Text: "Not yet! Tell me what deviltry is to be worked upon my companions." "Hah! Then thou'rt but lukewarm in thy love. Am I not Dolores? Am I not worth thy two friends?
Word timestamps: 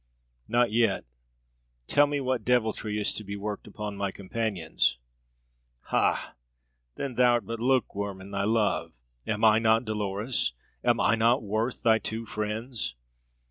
"Not 0.47 0.71
yet! 0.71 1.05
Tell 1.85 2.07
me 2.07 2.19
what 2.19 2.43
deviltry 2.43 2.99
is 2.99 3.13
to 3.13 3.23
be 3.23 3.35
worked 3.35 3.67
upon 3.67 3.95
my 3.97 4.09
companions." 4.09 4.97
"Hah! 5.81 6.33
Then 6.95 7.13
thou'rt 7.15 7.45
but 7.45 7.59
lukewarm 7.59 8.19
in 8.19 8.31
thy 8.31 8.45
love. 8.45 8.93
Am 9.27 9.43
I 9.45 9.59
not 9.59 9.85
Dolores? 9.85 10.53
Am 10.83 10.99
I 10.99 11.13
not 11.13 11.43
worth 11.43 11.83
thy 11.83 11.99
two 11.99 12.25
friends? 12.25 12.95